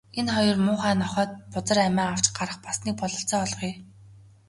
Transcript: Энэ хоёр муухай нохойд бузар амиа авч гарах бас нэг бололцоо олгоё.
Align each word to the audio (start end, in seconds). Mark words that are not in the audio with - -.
Энэ 0.19 0.31
хоёр 0.35 0.57
муухай 0.65 0.93
нохойд 1.01 1.31
бузар 1.53 1.79
амиа 1.87 2.07
авч 2.13 2.25
гарах 2.37 2.57
бас 2.65 2.77
нэг 2.85 2.95
бололцоо 3.01 3.39
олгоё. 3.45 3.73